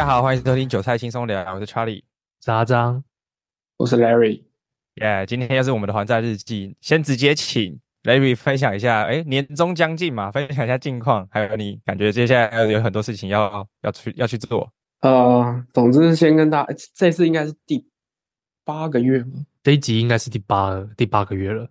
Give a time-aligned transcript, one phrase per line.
[0.00, 2.02] 大家好，欢迎收听韭菜轻松聊，我是 Charlie，
[2.46, 3.04] 阿张，
[3.76, 4.44] 我是 Larry，
[4.94, 14.72] 耶，yeah, 今天又是我们的还债日记，先直接请 Larry 分享一下，哎，年终将近嘛，分享一下近况，还有你感觉接下来有很多事情要要去要去做。
[15.02, 17.86] 呃，总之先跟大家，这次应该是第
[18.64, 19.44] 八个月吗？
[19.62, 21.68] 这一集应该是第八第八个月了。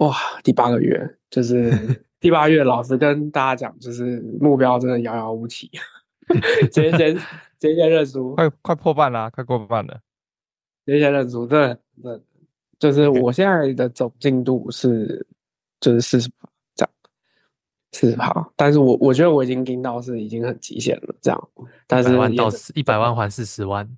[0.00, 1.70] 哇，第八个月，就是
[2.18, 5.70] 第八月，老实跟大家讲，就是目标真的遥遥无期。
[6.72, 7.22] 直接先直
[7.58, 10.00] 接先认输，快快破半啦，快过半了。
[10.86, 12.20] 直接先认输，对对，
[12.78, 15.26] 就是我现在的总进度是
[15.80, 16.90] 就是四十趴这样，
[17.92, 18.50] 四十趴。
[18.56, 21.48] 但是我我觉得我已经盯到是已经很极限了这样，
[21.86, 23.88] 但是万到一百万还四十万，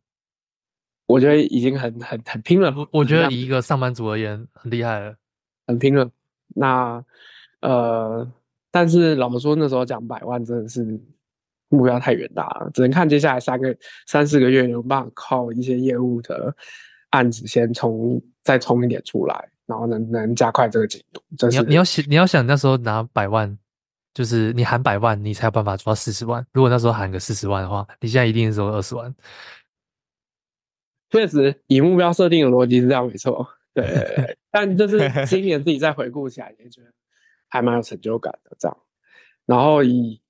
[1.06, 2.72] 我觉得已经很很很拼了。
[2.92, 5.16] 我觉得以一个上班族而言很厉害了，
[5.66, 6.10] 很拼了。
[6.54, 7.04] 那
[7.60, 8.30] 呃，
[8.70, 11.00] 但是老实说那时候讲百万真的是。
[11.68, 16.54] 目标太远大了，只能看接下来三个三四个月有办法靠一些业务的
[17.10, 21.20] 案子先冲，再冲一点出来，然后能能加快这个进度。
[21.48, 23.58] 你要你要想你要想那时候拿百万，
[24.14, 26.46] 就是你喊百万，你才有办法做到四十万。
[26.52, 29.12] 如果那时候喊个四十万的话，你现在一定是有二十万。
[31.10, 33.48] 确实，以目标设定的逻辑是这样没错。
[33.74, 36.88] 对， 但就是今年自己再回顾起来，也觉得
[37.48, 38.56] 还蛮有成就感的。
[38.56, 38.76] 这样，
[39.46, 40.20] 然后以。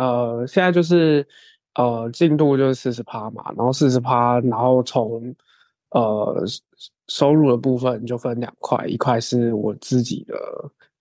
[0.00, 1.26] 呃，现在就是
[1.74, 5.34] 呃进度就是四十趴嘛，然后四十趴，然后从
[5.90, 6.42] 呃
[7.08, 10.34] 收入的部分就分两块，一块是我自己的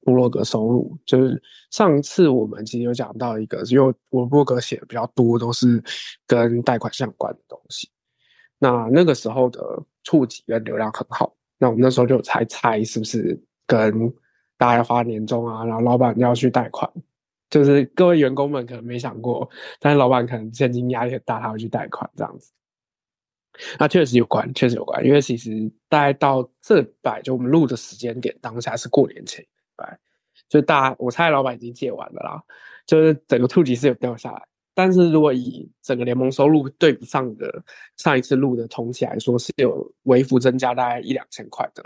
[0.02, 1.42] 部落格收入，就是
[1.72, 5.82] 上次我们其实有讲到一个，因为我部落格写的比较多，都是
[6.28, 7.90] 跟贷款相关的东西，
[8.58, 9.62] 那那个时候的
[10.04, 14.14] 触及跟流量很好，那我们那时候就猜猜是不是跟
[14.58, 16.92] 大家要发年终啊，然后老板要去贷款。
[17.50, 19.50] 就是各位员工们可能没想过，
[19.80, 22.52] 但是老板可能现金压力很大，他会去贷款这样子。
[23.78, 29.46] 那确实有关，确实有关，因为其实大概到这摆就我们录的时间点，当下是过年前，
[29.76, 29.86] 对，
[30.48, 32.42] 就大家我猜老板已经借完了啦，
[32.86, 34.48] 就是整个触及是有掉下来。
[34.76, 37.62] 但是如果以整个联盟收入对比上的
[37.98, 41.84] 上一次录的同期来说，是有微幅增加大概一两千块的，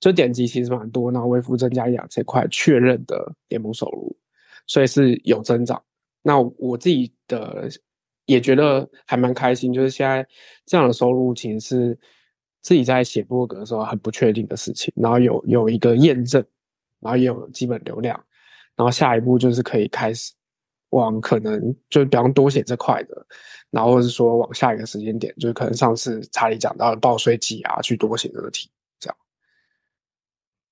[0.00, 4.16] 就点击其实蛮多，然后微幅增加一两千块确认的联盟收入。
[4.66, 5.82] 所以是有增长，
[6.22, 7.68] 那我自己的
[8.24, 10.26] 也觉得还蛮开心，就是现在
[10.64, 11.98] 这样的收入其实是
[12.62, 16.42] 自己在写部落格的时候很不确定的事情，然后有有一个验证，
[17.00, 18.18] 然后也有基本流量，
[18.74, 20.32] 然后下一步就是可以开始
[20.90, 23.26] 往可能就比方多写这块的，
[23.70, 29.16] 然后或是说往下一个时间点，就是可能上次查理讲到的报税季啊，去多写这个题，这样。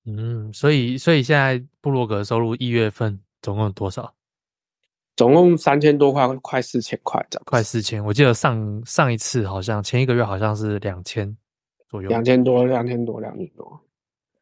[0.06, 3.20] 嗯，所以所以现在部落格收入一月份。
[3.42, 4.14] 总共有多少？
[5.14, 7.42] 总共三千多块，快四千块这样。
[7.44, 11.36] 快四千，我记得上上一次好像前一个月好像是两千
[11.86, 12.08] 左右。
[12.08, 13.78] 两千多，两千多，两千多。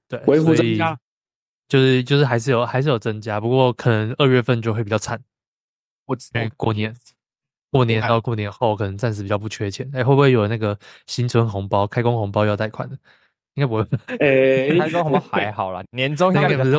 [0.06, 0.96] 对，微幅增加，
[1.66, 5.20] 就是就是还是有还是有增加，不过可能二月份就会比较惨。
[6.06, 6.94] 我因为过年，
[7.70, 9.90] 过年到过年后可能暂时比较不缺钱。
[9.92, 12.96] 哎，会不会有那个新春红包、开工红包要贷款的？
[13.54, 13.86] 应该不会，
[14.18, 16.76] 诶、欸，开工红包还好啦，年终应该不是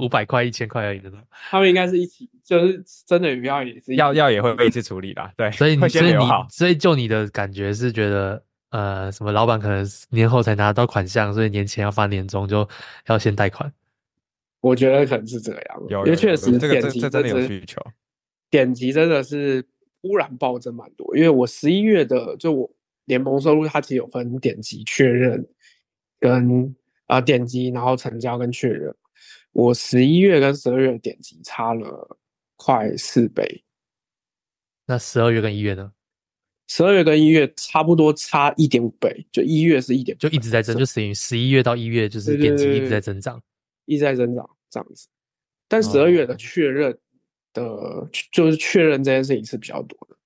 [0.00, 1.10] 五百块、一千块而已的。
[1.30, 5.32] 他们应该是一起，就是真的要也是要要也会被一次处理啦。
[5.36, 12.68] 对， 所以你所以你所以就你的感觉是觉得，呃，什么老板可能年后才拿到款项，所以年前要发年终就
[13.06, 13.72] 要先贷款。
[14.60, 17.80] 我觉得可能是这样，有因为确实点击这真的有需求，
[18.50, 19.64] 点击真的是
[20.02, 21.16] 突然暴增蛮多。
[21.16, 22.70] 因为我十一月的就我
[23.06, 25.46] 联盟收入，它其实有分点击确认。
[26.20, 26.76] 跟
[27.06, 28.94] 啊、呃、点击，然后成交跟确认，
[29.52, 32.16] 我十一月跟十二月的点击差了
[32.56, 33.64] 快四倍。
[34.86, 35.92] 那十二月跟一月呢？
[36.68, 43.42] 十二月跟一月差不多差一点五倍，就一月是一点，就一直在增，就等于十一月到一月就是点击一直在增长，
[43.86, 45.08] 一直在增长这样子。
[45.66, 46.96] 但十二月的确认
[47.52, 50.16] 的，哦、就是确认这件事情是比较多的，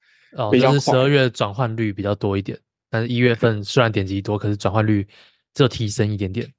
[0.43, 2.59] 哦，就是十二月转换率比较多一点，
[2.91, 5.07] 但是一月份虽然点击多，可是转换率。
[5.55, 6.53] 就提升一点点，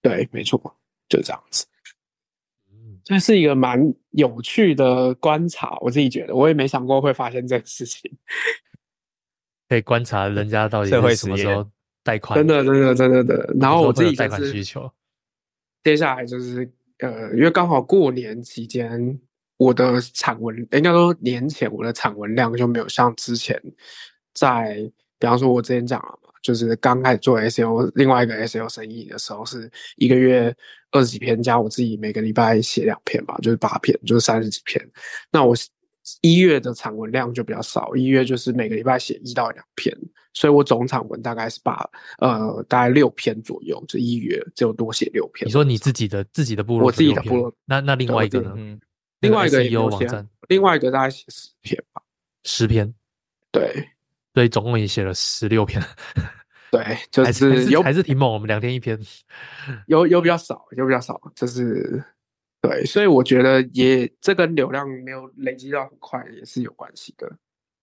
[0.00, 0.58] 对，没错，
[1.08, 1.66] 就这样子。
[2.70, 8.08] 嗯，这是一个蛮有趣的观察，我自己觉得，我也没想过会发生这个事情。
[9.68, 11.68] 可以观察人家到底是什么时候
[12.04, 13.54] 贷款，真的，真的，真的的。
[13.58, 14.88] 然后我自己贷款需求，
[15.82, 19.20] 接下来就是呃，因为刚好过年期间，
[19.56, 23.60] 我的产文应该说年前我的产文量就没有像之前
[24.32, 24.88] 在，
[25.18, 26.20] 比方说我之前讲了。
[26.46, 30.54] 就是刚开始做 SEO，另外一个 SEO 生意的时候，是一个月
[30.92, 34.80] 二十几篇，加我自己每个礼拜写两篇吧，就是八篇，就是三十几篇。
[35.32, 35.56] 那我
[36.20, 39.92] 一月的产文量就比较少，一月就是每个礼拜写一到两篇，
[40.34, 41.84] 所以我总产文大概是把
[42.18, 45.48] 呃大概六篇左右，就一月就多写六篇。
[45.48, 48.54] 你说你自己的自己的部落，我自己的部落，那那另外一个呢？
[48.56, 48.80] 嗯，
[49.18, 52.00] 另外一个有网站，另外一个大概写十篇吧，
[52.44, 52.94] 十篇，
[53.50, 53.88] 对，
[54.36, 55.82] 所以总共也写了十六篇。
[56.70, 58.98] 对，就是有还是挺猛，我们两天一篇，
[59.86, 62.04] 有有比较少，有比较少，就是
[62.60, 67.34] 对，所以我觉得也这跟流量没有累积到很快也是有关系的，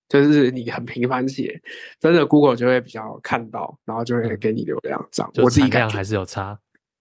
[0.08, 1.60] 就是你很频繁写，
[2.00, 5.32] 真的 Google 就会比较看到，然后就会给你流量这样。
[5.34, 6.60] 嗯、我自己感觉还是有差，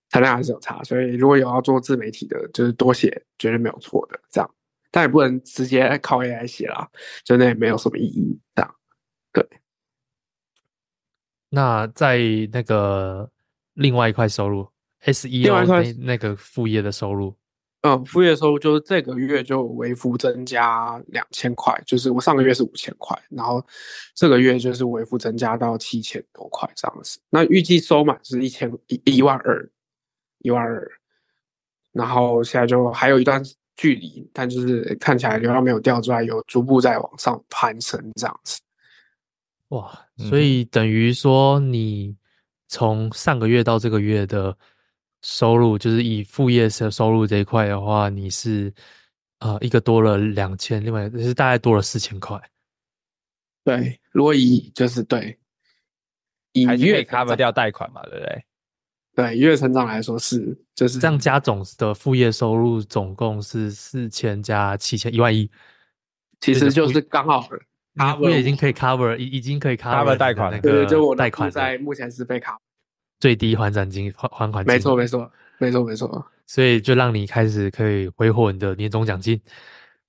[0.08, 4.50] 产量还是有差，所以如果有要做自媒体的，就是多写绝对没有错的这样，
[4.90, 6.88] 但也不能直接靠 AI 写啦，
[7.22, 8.81] 真的也没有什么意义这样，对。
[11.54, 12.19] 那在
[12.50, 13.28] 那个
[13.75, 14.66] 另外一块收入
[15.04, 17.37] ，SEO 那那个副业的收入，
[17.82, 23.62] 嗯，副业收入就是这个月就微幅增加两千块，就是我上个月是五千块，然后
[24.14, 27.19] 这个月就是微幅增加到七千多块这样子。
[27.28, 29.70] 那预计收满是一千一一万二，
[30.38, 30.90] 一万二，
[31.93, 33.43] 然后现在就还有一段
[33.76, 38.58] 距离，但就是看起来流量没有掉出来，有逐步在往上攀升这样子。
[39.72, 42.14] 哇，所以等于说你
[42.69, 44.54] 从上个月到这个月的
[45.22, 48.70] 收入，就是以副业的收入这一块的话，你是
[49.38, 52.38] 呃一个多了两千，另外就是大概多了四千块。
[53.64, 55.38] 对，如果以就是对，
[56.52, 58.44] 以月 cover 掉贷款嘛，对不对？
[59.16, 65.50] 对，月成长来说是就是这样加总的副业收入总共是四千加七千一万一，
[66.40, 67.48] 其实就是刚好。
[68.20, 72.58] 我也已经可以 cover，已已经可以 cover 贷款，对，就我贷款在目前是被卡
[73.20, 79.38] 最低还款金还还款金，没错没错没错没错，所以就让你开始可以挥霍你的年终奖金，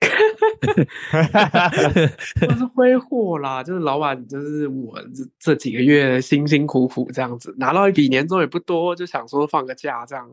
[2.40, 10.26] 不是挥霍啦，就是老板就是我这这几个月辛辛苦苦这样子拿到一笔年终也不多，就想说放个假这样，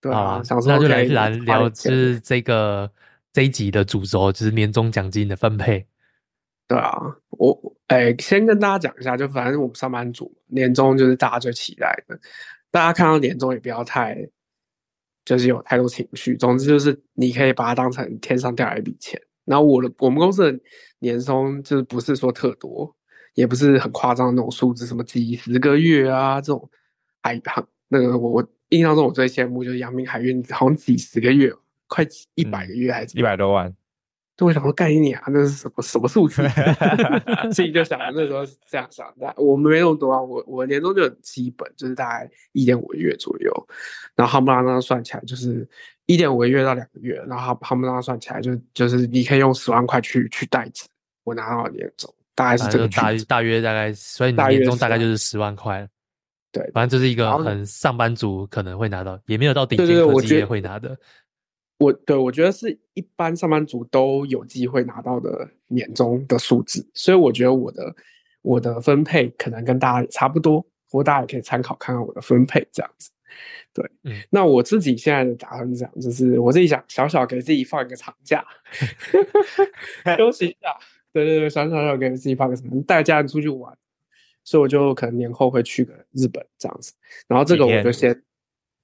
[0.00, 2.88] 对啊，想说那就来来聊就是这个
[3.32, 5.84] 这一集的主轴就是年终奖金的分配。
[6.68, 6.98] 对啊，
[7.30, 12.18] 我哎，先跟大家讲一下，就反正我们上班族年终就是大家最期待的，
[12.70, 14.28] 大家看到年终也不要太，
[15.24, 16.36] 就是有太多情绪。
[16.36, 19.20] 总之就是你可以把它当成天上掉来一笔钱。
[19.44, 20.60] 然后我的我们公司的
[20.98, 22.92] 年终就是不是说特多，
[23.34, 26.68] 也不是很夸张的那种数字，什么几十个月啊这种，
[27.22, 31.52] 海航那个我我印象中我最羡慕就是阳明海运，好像几十个月，
[31.86, 32.04] 快
[32.34, 33.72] 一百个月还是一百多万。
[34.36, 36.42] 就会想说概念啊，那是什么什么数字？
[37.50, 39.32] 自己就想那时候是这样想的。
[39.36, 43.68] 我们没那么多啊，我我年终就很基本，就是大概一点五个月左右。
[44.14, 45.66] 然后夯不啷当算起来就是
[46.04, 50.84] 一点五个月到两个月，然后夯不啷当算起来就就是你可以用十万块去去代值。
[51.24, 55.88] 我拿到年终大概是这个大大约大概，所以你年终大概就是十万块。
[56.52, 60.96] 对，反正就是一个很上班族可能会拿到，也没有到顶尖科技业会拿的。
[61.78, 67.94] 我对我觉得是一般上班族都有机会拿到的年终的数字，所以我觉得我的
[68.42, 73.10] 我的分配可能跟大家也差不多，不过大家也可以参考看看我的分配这样子。
[73.74, 78.42] 对，嗯，那我自己现在的打算是这样，就是我自己想小小给自己放一个长假，
[80.16, 80.74] 休息一下。
[81.12, 83.76] 对对对，小小小给自己放个什么，带家人出去玩，
[84.44, 86.94] 所以我就可能年后会去个日本这样子。
[87.28, 88.22] 然后这个我就先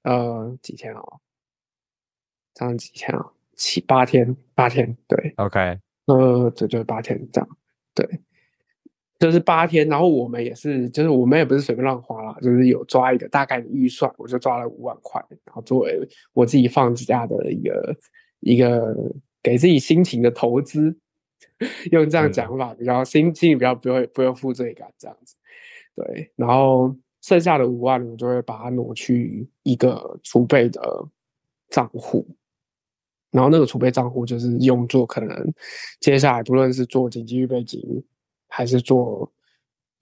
[0.03, 1.21] 呃几天哦。
[2.55, 3.25] 这样几天啊？
[3.55, 7.49] 七八天，八天，对，OK，呃，这就是八天这样，
[7.95, 8.21] 对，
[9.21, 9.89] 就是八天。
[9.89, 16.01] 然后我们也是，就是我们也不是随便乱花啦，就是有抓一个大概的预算，我就抓了五万块，然后作为
[16.33, 17.97] 我自己放假的一个
[18.41, 18.97] 一个
[19.43, 20.97] 给自己心情的投资，
[21.93, 25.37] 用这样讲法比较心心里比较不会不会负罪感这样子，
[25.95, 26.33] 对。
[26.35, 30.81] 然后剩下的五万，我就会把它挪去一个储备的
[31.69, 32.27] 账户。
[33.33, 35.55] 然后那个储备账户就是用作可能
[36.01, 37.81] 接下来不论是做紧急预备金，
[38.47, 39.29] 还是做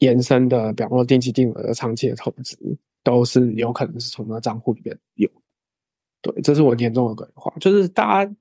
[0.00, 2.58] 延伸的，比方说定期定额的长期的投资，
[3.02, 5.30] 都是有可能是从那账户里面有。
[6.20, 8.34] 对，这是我年终的规划，就是大家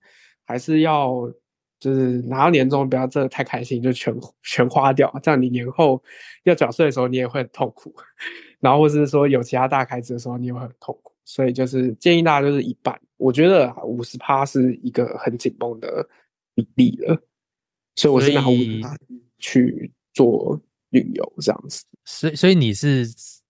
[0.44, 1.32] 还是要
[1.80, 6.04] 就是拿到年终不要真的太开心就全全花掉，这样你年后
[6.44, 7.94] 要缴税的时候你也会很痛苦，
[8.60, 11.14] 然后或是说有其他大开支的时候你也会很痛苦。
[11.24, 16.08] 所以就是建议大家就是一半，我觉得五十趴是一个很紧绷的
[16.56, 17.22] 比例了，
[17.96, 18.96] 所以我是拿五十趴
[19.38, 20.60] 去做
[20.90, 21.84] 旅游这样子。
[22.06, 23.06] 所以所以你是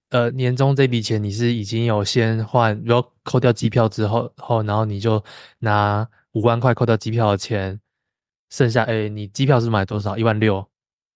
[0.10, 5.24] 呃年终这笔钱你是已经有先换，然后扣掉机票之后后，然后你就
[5.60, 7.80] 拿五万块扣掉机票的钱，
[8.50, 10.18] 剩下哎，你机票是买多少？
[10.18, 10.68] 一万六，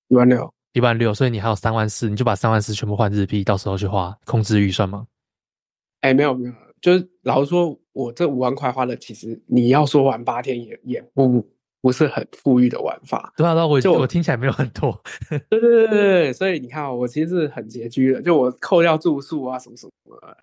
[0.10, 5.08] 一万六，一万六，所以你还有三万四，你就把三万四全部换日币，到时候去花，控制预算吗？
[6.02, 11.48] 哎，没有没有，就是老实说，我这五万块花的，其实你要说玩八天也也不
[11.80, 13.34] 不是很富裕的玩法。
[13.38, 15.02] 对啊，那我就我听起来没有很多。
[15.30, 20.38] 对对对对对，所以你看，我其实是很拮据的，就我扣掉住宿啊什么什么的，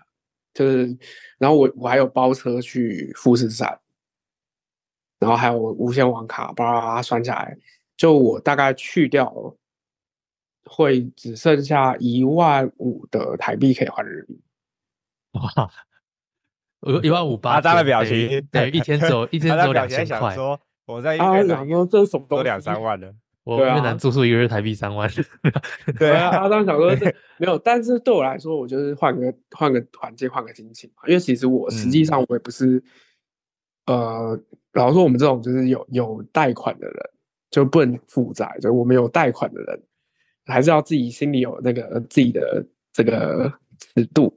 [0.55, 0.97] 就是，
[1.39, 3.81] 然后我我还有包车去富士山，
[5.19, 7.57] 然后还有无线网卡，巴拉巴拉算下来，
[7.97, 9.55] 就我大概去掉，
[10.67, 14.41] 会只剩下一万五的台币可以换日币。
[15.33, 15.71] 哇，
[16.81, 20.35] 我一万五八，阿张的表情，对，对，一天走一天走两千块。
[20.35, 23.13] 说我在啊，想说这是什么都两三万了，
[23.45, 25.09] 我越南住宿一个月台币三万。
[25.99, 27.05] 对啊， 阿张想说是
[27.37, 31.03] 没有，但是对我来说，我就是换个换个环境，换个心情嘛。
[31.07, 32.83] 因为其实我实际上我也不是，
[33.85, 34.41] 嗯、呃，
[34.73, 36.97] 老实说我们这种就是有有贷款的人
[37.51, 39.83] 就不能负债，就我们有贷款的人
[40.47, 44.35] 还是要自己心里有那个自己的这个尺度。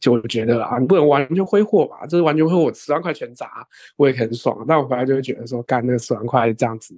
[0.00, 2.06] 就觉得啊，你不能完全挥霍吧？
[2.06, 3.66] 就是完全挥霍，我十万块全砸，
[3.96, 4.64] 我也很爽。
[4.66, 6.94] 但我回来就会觉得说，干那个十万块这样子，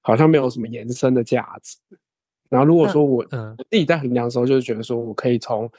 [0.00, 1.76] 好像没有什么延伸的价值。
[2.48, 5.70] 然后如果说我自己在衡量的时候，就是觉得说我可以从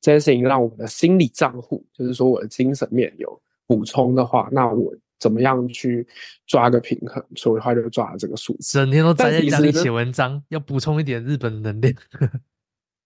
[0.00, 6.06] 这件事情让我的心理账户，就是说我的精神面有补充的话，那我怎么样去
[6.46, 7.24] 抓个平衡？
[7.36, 11.94] 所以的话就抓了这个数字，整天都宅在家里写文章，要补充一点日本能量。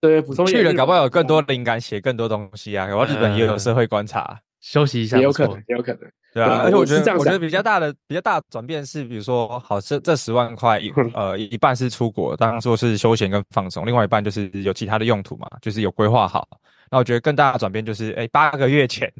[0.07, 2.87] 对，补充去了，搞不好有更多灵感，写更多东西啊！
[2.87, 6.01] 搞不好日本也有社会观察，休息一下，也有可能，也有可能，
[6.33, 6.61] 对啊。
[6.63, 16.47] 而且我觉得，我觉得比较大的、比较大的转变是，比如说，好，这这十万块，一 呃一半是出国，当做是休闲跟放松，另外一半就是有其他的用途嘛，就是有规划好。
[16.91, 19.11] 那我觉得更大的转变就是，哎，八个月前，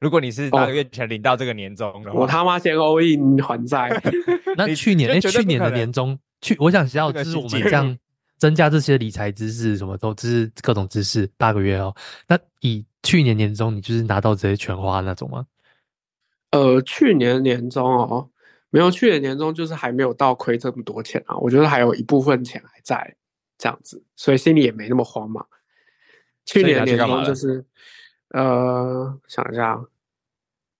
[0.00, 3.88] 如果你是八个月前领到这个年终的话，我他妈先 all in 还债。
[4.56, 7.96] 那去年， 哎，去年的年终，去，我想知道，就是我们这样。
[8.44, 11.96] 增加这些理财知识，什么都知识各种知识，八个月哦。
[12.28, 15.46] 那以去年年终，你就是拿到这些全花那种吗？
[16.50, 18.28] 呃，去年年终哦，
[18.68, 21.34] 没有，去年年终就是还没有到亏这么多钱啊。
[21.38, 23.16] 我觉得还有一部分钱还在
[23.56, 25.42] 这样子，所以心里也没那么慌嘛。
[26.44, 27.64] 去年年终就是，
[28.28, 29.82] 呃，想一下，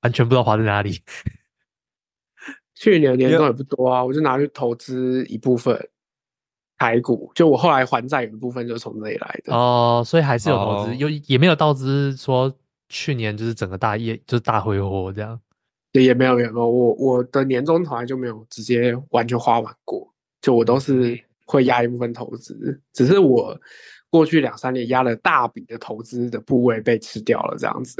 [0.03, 1.01] 完全不知道花在哪里。
[2.77, 5.89] 去年年终也不多啊，我就拿去投资一部分。
[6.79, 12.53] 台股，就我后来还债有一部分就是从这里来的哦，所以还是有投资，有、哦、也没有到资说
[12.89, 15.41] 去年就是整个大业就是大挥霍这样，
[15.93, 23.59] 对，也没有没有，我我的年终从来就没有直接完全花完过，就我都是会压一部分投资，只是我
[24.11, 27.97] 过去两三年压了大笔的投资的部位被吃掉了这样子。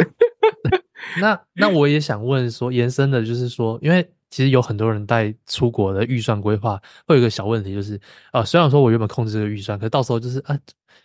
[1.21, 4.11] 那那我也想问说，延伸的就是说，因为。
[4.35, 8.01] 其实有很多人在出国的预算规划会有个小问题，就是
[8.33, 10.59] 啊、虽然说我原本控制这个预算，可是到时候就是啊，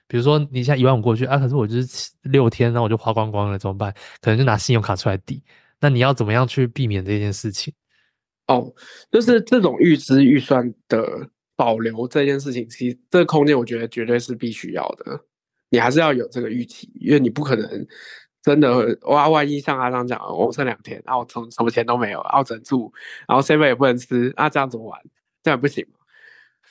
[0.07, 3.93] 比如说你现在一万五过去啊，可是我就是六天，那我就花光光了，怎么办？
[4.19, 5.43] 可能就拿信用卡出来抵。
[5.79, 7.71] 那你要怎么样去避免这件事情？
[8.48, 8.74] 哦，
[9.12, 11.05] 就是这种预支预算的
[11.55, 15.19] 保留这件事情，其实这个空间我觉得绝对是必须要的，
[15.69, 17.88] 你还是要有这个预期，因为你不可能。
[18.41, 19.27] 真的哇！
[19.27, 22.91] 万一像阿璋讲，我剩两天，然后我从什么钱都没有，然后只能住，
[23.27, 25.00] 然后 seven 也不能吃，啊，这样怎么玩？
[25.43, 25.86] 这样不行。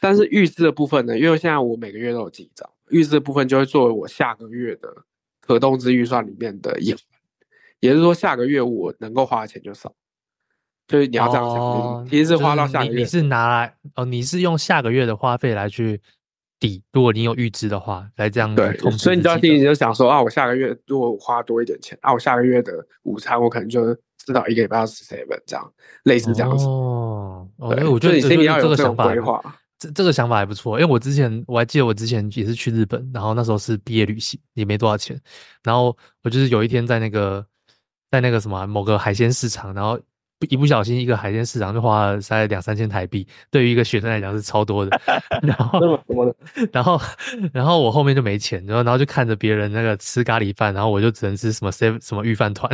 [0.00, 1.18] 但是预支的部分呢？
[1.18, 4.88] 因为现在我每个月都有记账，预支的部分就会作为我下个月的
[5.40, 7.00] 可动支预算里面的一环，
[7.80, 9.92] 也就是说下个月我能够花的钱就少。
[10.86, 16.00] 就是你要这样想，哦、其实是花到下个月，你，你是拿来哦，你是用下个月的花费来去。
[16.60, 22.72] 底，如果你有预支的话，来这样对，所以你知道心里就想说啊，我下个月如果我花多一点钱啊，我下个月的
[23.04, 25.72] 午餐我可能就至少一个礼拜要吃 seven 这样，
[26.04, 26.64] 类似这样子。
[26.66, 29.14] 哦，哦，因为我觉得你心里要有这个想法，
[29.78, 30.78] 这这个想法还不错。
[30.80, 35.20] 因为我之前我还记得我之前也是去日本，然后那时候是毕业旅行，也没多少钱，
[35.62, 37.46] 然后我就是有一天在那个
[38.10, 39.98] 在那个什么某个海鲜市场，然后。
[40.46, 45.00] 一不小心，一个海鲜市场就花了大概两三千台币，对于一个学生来讲是超多的。
[45.42, 45.80] 然后，
[46.70, 47.00] 然后，
[47.52, 52.70] 然后我后面就没钱，然后，然后就看着别人那个吃咖喱饭，然后我就只能吃什么 seven 什么御饭团。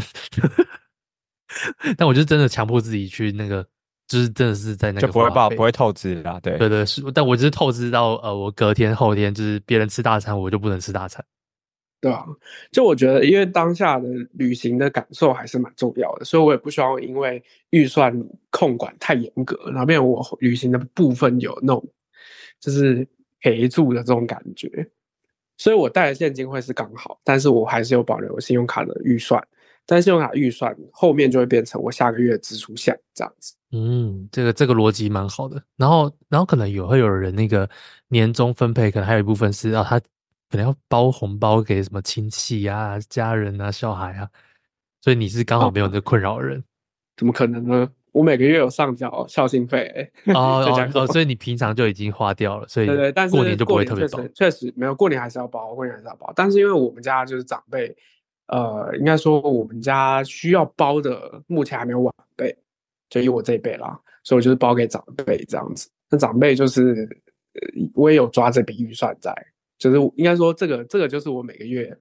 [1.97, 3.65] 但我就真的强迫自己去那个，
[4.09, 11.25] 就是真的是在那个就不会爆不会透支啦，对对对，是，但我就是透支到呃，我隔天后天就是别人吃大餐，我就不能吃大餐。
[12.05, 12.27] 对啊，
[12.71, 18.15] 就我觉得，因为当下的旅行的感受还是蛮重要的，所以我也不希望因为预算
[18.51, 21.83] 控管太严格，然后变成我旅行的部分有那种
[22.61, 23.09] 就是
[23.41, 24.69] 赔住的这种感觉。
[25.57, 29.43] 所以我带的现金会是刚好，但是我还是有保留信用卡的预算，
[29.87, 33.55] 但信用卡预算后面就会变成我下个月支出项这样子。
[33.73, 35.63] 嗯，这个这个逻辑蛮好的。
[35.79, 37.67] 然后然后可能有会有人那个
[38.09, 39.99] 年终分配，可能还有一部分是啊，他
[40.55, 44.31] 可能要包红包给什么亲戚啊、家人啊、小孩啊，
[45.01, 46.61] 所以你是刚好没有这个困扰的人。
[46.61, 46.63] 哦，
[47.17, 47.91] 怎么可能呢？
[48.13, 54.21] 我每个月有上缴孝心费，欸， 哦哦，哦，所以你平常就已经花掉了，所以对对，但是过年就不会特别包。
[54.33, 56.33] 确实没有，过年还是要包，过年还是要包。
[56.37, 57.93] 但是因为我们家就是长辈，
[58.47, 62.57] 呃，应该说我们家需要包的目前还没有晚辈，
[63.11, 65.91] 就以我这一辈啦，所以我就是包给长辈这样子。
[66.09, 67.09] 那长辈就是，
[67.93, 69.35] 我也有抓这笔预算在，
[69.79, 71.97] 就是应该说这个这个就是我每个月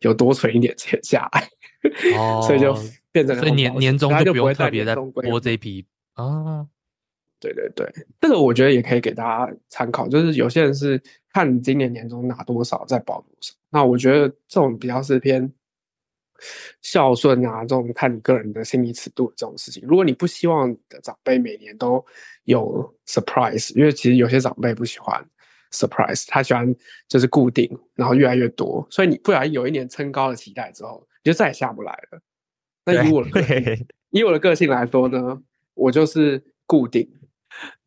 [0.00, 1.48] 有多存一点钱下来，
[2.16, 2.76] 哦， 所以就。
[3.12, 6.66] 变成所以年年终就不用特别在拨这一批啊，
[7.38, 7.86] 对对对，
[8.18, 10.98] 这个我觉得也可以给大家参考，就是有些人是
[11.30, 15.52] 看你今年年终拿多少再保多少，那我觉得这种比较是偏
[16.80, 19.86] 孝顺啊，这种看你个人的心理尺度这种事情。
[19.86, 22.02] 如果你不希望你的长辈每年都
[22.44, 25.22] 有 surprise，因为其实有些长辈不喜欢
[25.72, 26.74] surprise，他喜欢
[27.08, 32.20] 就是固定，然后越来越多，所以你不然有一年撑高了期待之后，你就再也下不来了。
[32.84, 33.30] 那以我的
[34.10, 35.40] 以我的个性来说呢，
[35.74, 37.08] 我就是固定，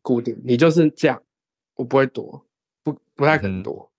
[0.02, 1.22] 固定，你就是这样，
[1.74, 2.46] 我不会多，
[2.82, 3.90] 不不太可能多，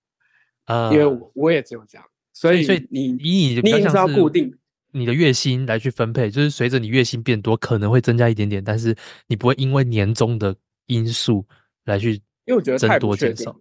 [0.64, 4.54] 啊、嗯，因为我我也只有这样，所以所以你以你你也是要固定
[4.90, 10.54] 你的月薪来去分配，就是随着你月薪变多，可能会增加一点点，但是你不会因为年终的
[10.86, 11.46] 因素
[11.84, 12.14] 来去，
[12.44, 13.54] 因为我觉得太多减少。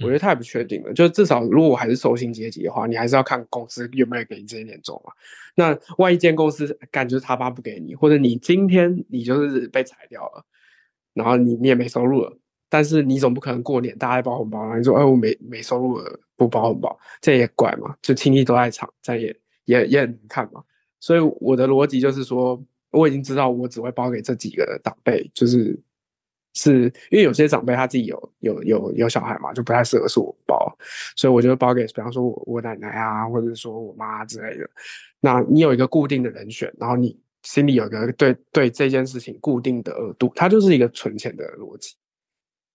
[0.00, 5.12] 我觉得太不确定了，就至少如果我还是收薪阶级的话，你还是要看公司有没有给你这些年终嘛。
[5.54, 10.44] 那万一间公司感觉他爸不给你，或者你今天你就是被裁掉了，
[11.12, 12.36] 然后你你也没收入了，
[12.68, 17.94] 但是你总不可能过年大家包红包，然后你说哎我没没收入了不包红包，这也怪嘛。
[18.02, 20.60] 就亲戚都在场，这样也也也很难看嘛。
[20.98, 25.80] 所以我的逻辑就是说，我已经知道我只会包给这几个长辈，就是。
[26.54, 30.76] 是因为有些长辈他自己有有有有小孩嘛，就不太适合是我包，
[31.16, 34.68] 所以我就包给，比方说我我奶奶啊，或者是说我妈之类的。
[35.20, 41.94] 那你有一个固定的人选，然后你心里有一个对对这件事情固定的额度，它就是一个存钱的逻辑，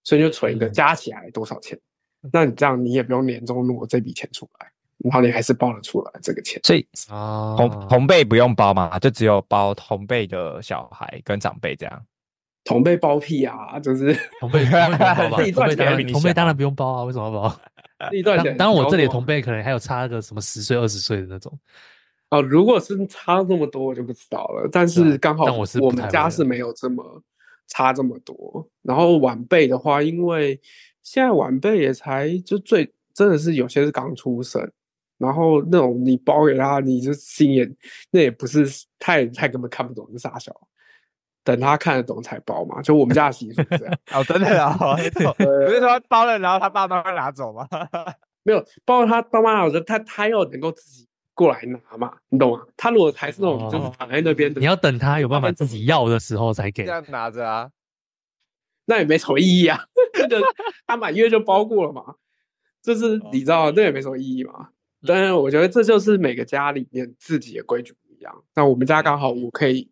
[0.03, 1.79] 所以就存一个加起来多少钱，
[2.23, 6.59] 嗯、那你这样你也不用年终挪这笔钱出来，然后你还是包得出来这个钱。
[6.63, 12.05] 所以啊，同同辈不用包嘛，就只有包同辈的小孩跟长辈这样。
[12.69, 14.91] 同辈包屁啊，就是同辈当然
[16.05, 17.59] 同辈当然 不用包啊，为什么要包？
[18.11, 21.51] 一段当当然我这里的同辈可能还有差个什么十岁二十岁的那种。
[22.29, 24.69] 哦，如果是差这么多，我就不知道了。
[24.71, 25.45] 但是刚好
[25.81, 27.03] 我们家是没有这么
[27.67, 28.63] 差这么多。
[28.83, 30.61] 然后晚辈的话，因为
[31.01, 34.71] 现在晚辈也才就最真的是有些是刚出生，
[35.17, 37.75] 然后那种你包给他，你就心眼
[38.11, 38.63] 那也不是
[38.99, 40.55] 太太根本看不懂是傻小。
[41.49, 43.97] 等他看得懂才包嘛，就我们家的习俗这样。
[44.13, 47.67] 哦，真的啊， 不是说包了，然后他爸妈会拿走吗？
[48.43, 52.63] 没有，包了他爸妈拿走，他他要能够自己过来拿嘛，你懂吗？
[52.77, 56.85] 他如果还是那种就是躺在那边的，你要等他有办法自己要的时候才给。
[56.85, 57.71] 这样拿着啊，
[58.85, 59.85] 那也没什么意义啊。
[60.19, 60.39] 那个
[60.85, 62.13] 他满月就包过了嘛，
[62.83, 64.69] 就是你知道，那也没什么意义嘛。
[65.07, 68.43] 但是我觉得这就是每个家里面自己的规矩不一样。
[68.53, 69.89] 那我们家刚好我可以。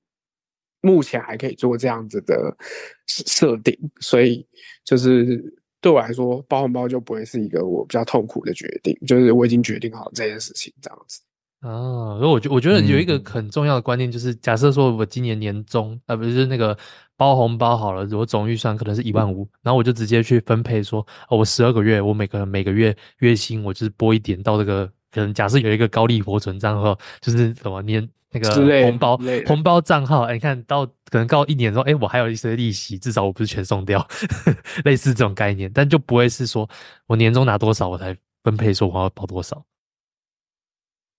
[0.81, 2.55] 目前还可以做这样子的
[3.07, 4.45] 设定，所以
[4.85, 5.43] 就是
[5.81, 11.21] 对我来说，包红包就不会是一个我比较痛苦的决定，就是我已经决定好这件事情这样子。
[11.61, 16.77] 啊，所以我觉我觉得有一个很重要的观念，就是假设说我今年年终啊，不是那个
[17.15, 28.07] 包红包好了，我总预算可能是一万五，然后我就直接去分配说，哦，我十二个月，我每个每个月月薪我就是拨一点到这个，可能假设有一个高利活存账号，就是什么年。
[28.39, 34.05] 那个红包红包账号，哎，你看到可能到一年之后，哎，我还有一些利息，至少我不是全送掉，
[34.85, 36.69] 类似这种概念，但就不会是说
[37.05, 39.65] 我年终拿多少我才分配说我要保多少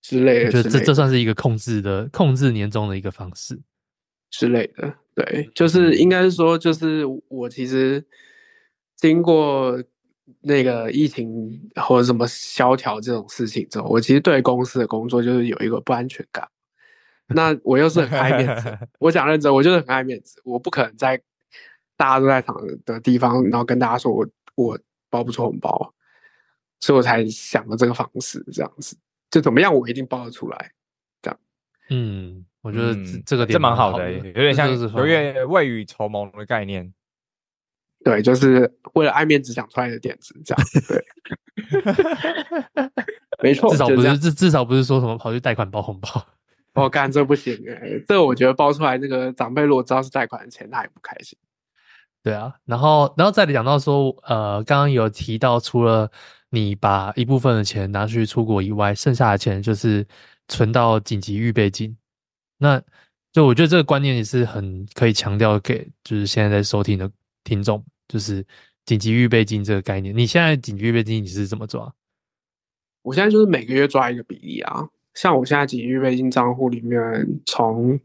[0.03, 0.51] 之类的。
[0.51, 3.59] 就这这算是一个控制的控制年终的一个方式
[4.31, 4.95] 之类的。
[5.15, 8.05] 对，就是应该是说，就是我其实
[8.97, 9.83] 经过
[10.43, 16.49] 那个疫情或者什么萧条这种事情之后，我其实对公司的工作就是有一个不安全感。
[17.29, 21.21] 那我又是很爱面子， 我讲认真，我就是很爱面子，我不可能在
[21.97, 24.79] 大家都在场的地方，然后跟大家说我我
[25.11, 25.93] 包不出红包，
[26.81, 28.97] 所以我才想了这个方式，这样子
[29.31, 30.73] 就怎么样，我一定包得出来，
[31.21, 31.39] 这样。
[31.91, 32.95] 嗯，我觉得
[33.27, 36.93] 这个点蛮好的，有点像有点未雨绸缪的概念。
[38.05, 40.65] 对，就是为了爱面子想出来的点子，这样。
[40.89, 41.05] 对，
[43.43, 46.25] 没错，至少不是至至少不是说什么跑去贷款包红包。
[46.83, 47.59] 我干这不行
[48.07, 51.39] 这我觉得包出来，那个长辈如果知道是贷款的钱，他也不开心。
[52.23, 56.11] 对啊，然后，然后再讲到说，呃，刚刚有提到，除了
[56.51, 60.07] 你把一部分的钱拿去出国以外，剩下的钱就是
[60.49, 61.97] 存到紧急预备金。
[62.59, 62.83] 那
[63.33, 67.11] 就我觉得这个观念也是很可以强调给，就是现在在收听的
[67.45, 68.45] 听众，就是
[68.85, 70.15] 紧急预备金这个概念。
[70.17, 71.91] 你现在紧急预备金你是怎么抓？
[73.03, 74.87] 我现在就是每个月抓一个比例啊，
[75.19, 76.99] 像我现在紧急预备金账户里面
[77.45, 77.99] 从。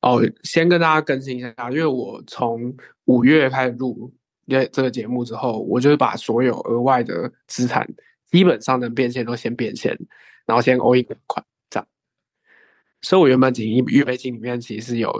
[0.00, 2.72] 哦，先跟大家更新一下，因为我从
[3.06, 4.14] 五月开始录
[4.46, 7.84] 这这个节目之后，我就是把所有额外的资产
[8.30, 9.98] 基本上能变现都先变现，
[10.46, 11.88] 然后先 all in 款这样。
[13.02, 15.12] 所以，我原本紧急预备金里面其实是有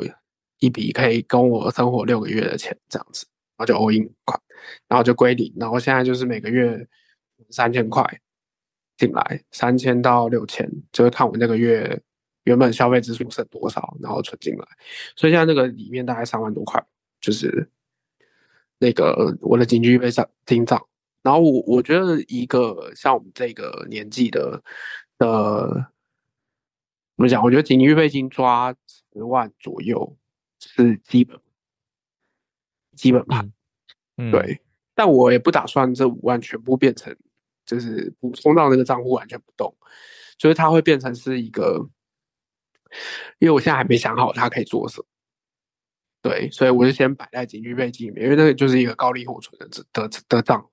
[0.60, 3.26] 一笔可以供我生活六个月的钱这样子，
[3.56, 4.40] 然后就 all in 款，
[4.86, 6.86] 然后就归零，然后现在就是每个月
[7.50, 8.04] 三千块
[8.98, 11.98] 进来，三千到六千，就是看我那个月。
[12.44, 14.66] 原本消费支出剩多少，然后存进来，
[15.14, 16.82] 所以现在那个里面大概三万多块，
[17.20, 17.68] 就是
[18.78, 20.08] 那个我的紧急预备
[20.46, 20.82] 金账。
[21.22, 24.62] 然后我我觉得一个像我们这个年纪的
[25.18, 25.92] 的
[27.18, 27.44] 怎么讲？
[27.44, 30.16] 我觉得紧急预备金抓十万左右
[30.58, 31.38] 是基本
[32.96, 33.52] 基本盘，
[34.16, 34.62] 嗯，对。
[34.94, 37.14] 但我也不打算这五万全部变成
[37.68, 39.72] 就是补充到那个账户完全不动，
[40.36, 41.88] 就是它会变成是一个。
[43.38, 45.04] 因为我现在还没想好它可以做什么，
[46.22, 50.66] 对，所以我就先摆在警局背景里面，因为那个就是一个高利活存的的的账，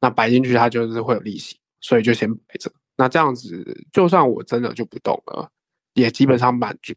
[0.00, 2.70] 那摆进去它就是会有利息，所以就先摆着。
[2.96, 5.50] 那这样子，就算我真的就不动了，
[5.94, 6.94] 也基本上满足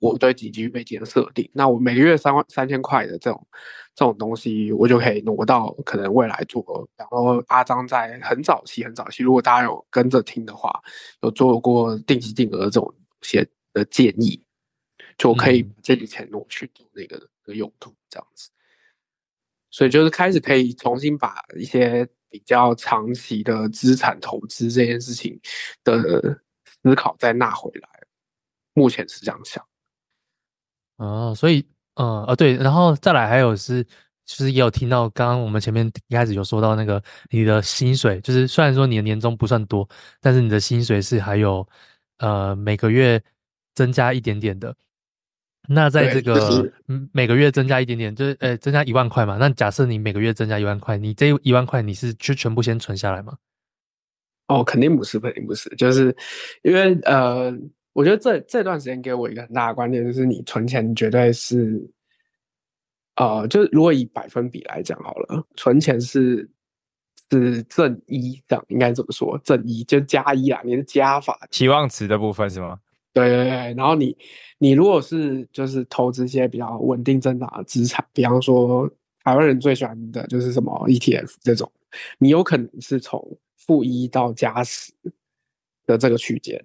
[0.00, 1.50] 我对紧急预备金的设定。
[1.52, 3.46] 那我每个月三万三千块的这种
[3.94, 6.88] 这种东西，我就可以挪到可能未来做。
[6.96, 10.70] 然后阿张在很早期很早期，如果大家有跟着听的话，
[11.22, 12.94] 有做过定期定额这种。
[13.20, 14.40] 些的建议，
[15.18, 18.48] 就可以把这笔钱挪去做那个的用途，这样子。
[19.72, 25.36] 所以就是开始可以重新把一些比较长期的资产投资这件事情
[25.82, 27.97] 的思考再纳回来。
[28.78, 29.64] 目前是这样想。
[30.96, 33.82] 哦，所以，嗯，呃，对，然后再来还有是，
[34.24, 39.88] 就是也有听到刚刚我们前面一开始有说到那个你的薪水，就是虽然说你的年终不算多，
[40.20, 41.68] 但是你的薪水是还有。
[42.20, 43.22] 呃，每个月
[43.76, 44.74] 增加一点点的，
[45.68, 46.68] 那在这个
[47.12, 49.36] 每个月增加一点点，就是呃，增加一万块嘛。
[49.38, 53.36] 那假设你每个月增加一万块，你这一万块你是就全部先存下来吗？
[54.48, 56.12] 哦，肯定不是，肯定不是，就是
[56.62, 57.52] 因为呃，
[57.92, 61.90] 我觉得这这段时间给我一个很大的观念，就是你存钱绝对是，
[63.16, 66.48] 呃，就是如果以百分比来讲好了，存钱是。
[67.30, 69.38] 是正一，这样应该怎么说？
[69.44, 72.80] 正一就加一啊，你是加法期望值的部分是吗？
[73.12, 74.16] 对对对，然后你
[74.56, 78.90] 你如果是就是投资一些比较稳定增长的资产，比方说
[79.24, 81.70] 台湾人最喜欢的就是什么 ETF 这种，
[82.18, 83.22] 你有可能是从
[83.58, 84.90] 负一到加十
[85.84, 86.58] 的这个区间，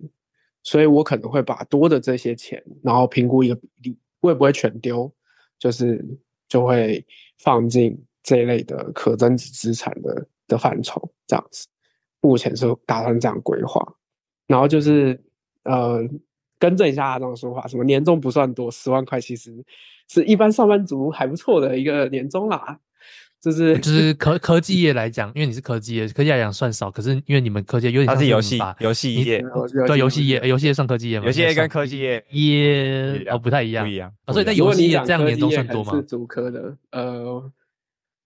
[0.63, 5.13] 所以我可能会把多的这些钱，然后评估一个比例，会不会全丢，
[5.59, 6.03] 就是
[6.47, 7.05] 就会
[7.37, 10.27] 放进这一类的可增值资产的。
[10.45, 11.65] 的范畴这样子，
[12.19, 13.81] 目前是打算这样规划，
[14.45, 15.17] 然后就是
[15.63, 16.03] 呃，
[16.59, 19.63] 更正一下他这种说法，什么年终不算多，十万块其实
[20.09, 22.77] 是一般上班族还不错的一个年终啦。
[23.43, 29.43] 就是就是 科科技业来讲，因为你是科技业，科技来讲算少，可是因为你们科技业有点像是游戏游戏业，
[29.85, 31.25] 对游戏业游戏业算科技业吗？
[31.25, 34.13] 游戏业跟科技业业哦不太一样，不一样。
[34.27, 35.93] 所以在游戏业这样年终算多吗？
[35.95, 37.51] 是主科的，呃，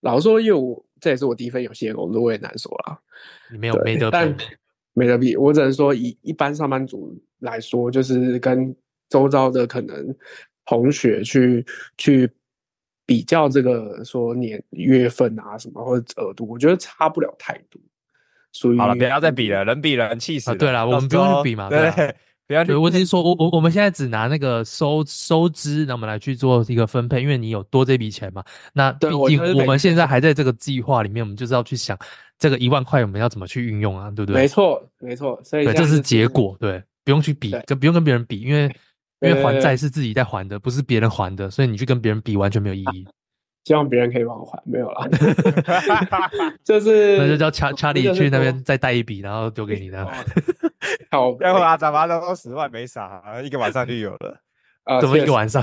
[0.02, 0.84] 老实说，因为我。
[1.00, 3.00] 这也是我第一份游戏的工作，我也难说啦。
[3.52, 4.44] 你没有没得比，
[4.94, 5.38] 没得比。
[5.38, 8.76] 我只能说，以一般上班族来说，就是跟
[9.08, 9.96] 周遭的可能
[10.66, 11.64] 同学去
[12.00, 12.28] 去
[13.08, 17.82] 比较这个说年月份啊什么或者额度，我觉得差不了太多。
[18.54, 20.54] 属于好了，不要再比了，人比人气死，啊。
[20.54, 21.89] 对了，我们不用去比嘛，对。
[21.91, 22.15] 对
[22.48, 28.41] 不要，对，我只是说，我我我们现在只拿那个收收支，那我们来去做一个分配，因为你有多这笔钱嘛。
[28.72, 32.00] 那毕竟我们现在还在这个计划里面，我们就是要去想
[32.39, 34.41] 这个一万块我们要怎么去运用啊，对不对？
[34.41, 35.38] 没错，没错。
[35.43, 38.74] 所以对，这是结果，对，不用去比，就不用跟别人比，因为
[39.22, 43.08] 因为还债是自己在还的，不是别人还的，所以你去跟别人比完全没有意义。
[43.66, 45.06] 希望别人可以帮我还，没有啦，
[46.64, 50.06] 就是 那就叫查查理去那边再带一笔，然后丢给你的。
[51.12, 54.38] 好，要不然咱们都十万没啥，一个晚上就有了。
[54.86, 55.62] 呃，怎么一个晚上？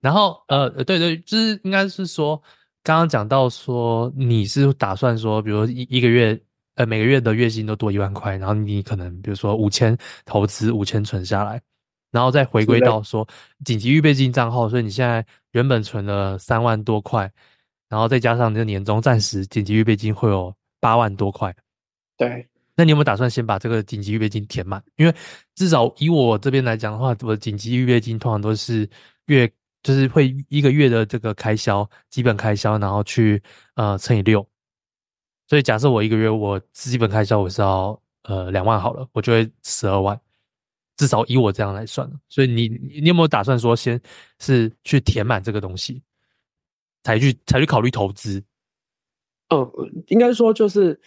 [0.00, 2.36] 然后呃，对对，就是应该是说，
[2.82, 6.38] 刚刚讲到说你是打算说，比如一一个月，
[6.74, 11.58] 呃，每个月的月薪都多一万块，然后你可能比如说五千投资，五千存下来。
[12.10, 13.26] 然后再回归到说
[13.64, 17.30] 紧急预备金账号，所以你现在原本存了三万多块，
[17.88, 21.54] 然后再加上你的年终暂时紧急预备金会有八万多块。
[22.16, 24.82] 对，那你有没有打算先把这个紧急预备金填满？
[24.96, 25.14] 因为
[25.54, 28.88] 至少以我这边来讲的话，我的紧急预备金通常都是
[29.26, 29.50] 月，
[29.82, 33.42] 就是会一个月的这个开销，基本开销，然后去
[33.74, 34.46] 呃乘以六。
[35.48, 40.18] 所以假设我一个月我基本开销我是要呃两万好了，我就会十二万。
[40.96, 44.00] 至少以我这样来算，所以你你有没有打算说，先
[44.38, 46.02] 是去填满这个东西，
[47.02, 48.42] 才去才去考虑投资？
[49.48, 49.70] 嗯，
[50.08, 50.98] 应该说就是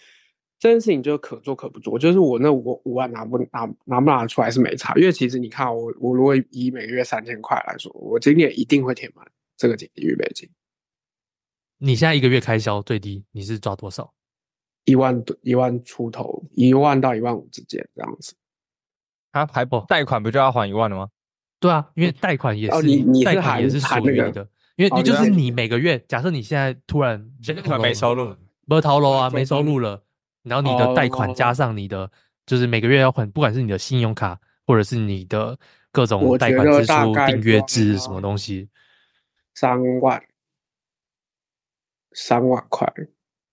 [0.58, 9.26] 这件事情就可做可不做，就是我那五五万拿不拿拿不拿得出来是没差，因为其实你看我我如果以每个月三千块来说，我今年一定会填满
[9.56, 10.48] 这个紧急预备金。
[11.78, 14.14] 你现在一个月开销最低你是抓多少？
[14.84, 18.34] 一万多一万出头，一万到一万五之间这样子。
[19.32, 21.08] 他还不贷款不就要还一万了吗？
[21.58, 30.02] 对啊，因为贷款也是，哦、你你贷款也是属于的，因为你就是你每个月，假设你现在突然现在没收入，没逃楼啊，没收入了，
[30.42, 32.10] 然后你的贷款加上你的，
[32.46, 35.58] 就是每个月要还，不管是你的信用卡或者是你的
[35.92, 38.68] 各种贷款支出、订阅制什么东西，
[39.54, 40.22] 三万，
[42.12, 42.90] 三万块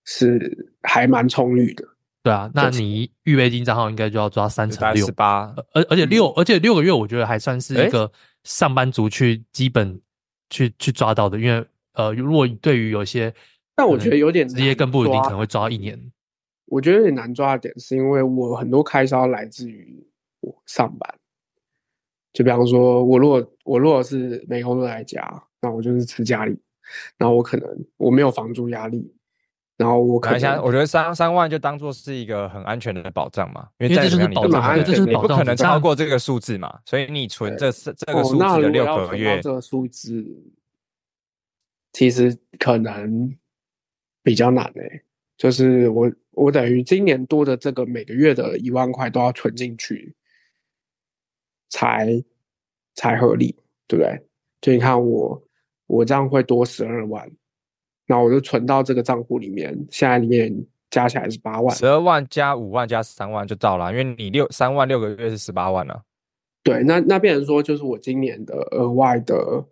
[0.04, 1.86] 是还蛮充裕的。
[2.28, 8.12] 对啊，那你预备金账号应该就要抓三成六，十八，而而且六，而且六个月，我觉得还算是一个
[8.44, 9.98] 上班族去基本
[10.50, 11.64] 去去抓到的，因为
[11.94, 13.34] 呃，如果对于有些，
[13.74, 15.98] 但我觉得有点职业更不一定，可能会抓一年。
[16.66, 20.06] 我觉得有点难抓的点，是因为我很多开销来自于
[20.40, 21.14] 我上班，
[22.34, 26.60] 就比方说，我如果我如果是没工作在家，那我就是吃家里，
[27.16, 29.10] 然后我可能我没有房租压力。
[29.78, 40.26] 然后我看一下，我觉得三三万就当做是一个很安全的保障嘛，因为这就是保障，这就是保障，你不可能超过这个数字嘛，所以你存这这个数字的六个月，这个数字
[41.92, 43.32] 其实可能
[44.24, 45.04] 比较难诶、欸。
[45.36, 50.12] 就是我我等于今年多的这个每个月的一万块都要存进去，
[51.68, 52.20] 才
[52.96, 53.54] 才合理，
[53.86, 54.26] 对不对？
[54.60, 55.40] 就你看我
[55.86, 57.30] 我这样会多十二万。
[58.10, 60.50] 那我就存到这个账户里面，现在里面
[60.90, 66.00] 加起来是八万，十二万加五万加三万就到了，因为你六三万六个月是十八万了、啊。
[66.62, 69.62] 对，那那变成说就是我今年的额外的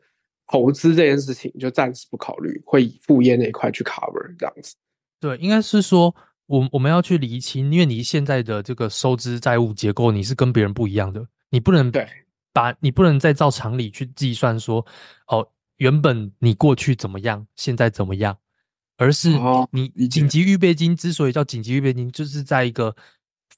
[0.46, 4.74] 投资这件事情就暂时不考虑，会以副业那一块去 cover 这样子。
[5.18, 12.06] 对，应该是说我我们要去厘清，因为你现在的这个收支债务结构你是跟别人不一样的，你不能对
[12.52, 14.84] 把你不能再照常理去计算说
[15.28, 15.48] 哦。
[15.76, 18.38] 原本你过去怎么样，现在怎么样？
[18.98, 19.30] 而是
[19.72, 22.96] 你紧急预备金之所以叫紧急预备金，就是在一个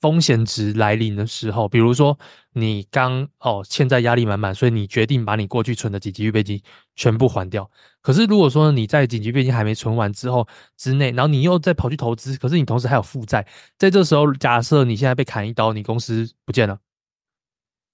[0.01, 2.19] 风险值来临的时候，比如说
[2.55, 6.61] 你刚哦欠债压力满满，所以你决定把你过去存的紧急预备金
[6.97, 7.71] 全部还掉。
[8.01, 16.81] 可是如果说你在紧急预备金还没存完之后之内，然后你又再跑去投资，可是你同时还有负债，在这时候假设你现在被砍一刀，你公司不见了，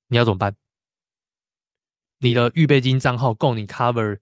[0.09, 0.57] 你要怎么办？
[2.19, 4.19] 你的预备金账号够你 cover，